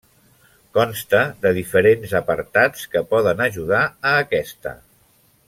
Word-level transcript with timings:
Consta 0.77 1.19
de 1.43 1.51
diferents 1.57 2.15
apartats 2.21 2.89
que 2.95 3.05
poden 3.13 3.45
ajudar 3.47 3.83
a 3.93 4.15
aquesta. 4.25 4.75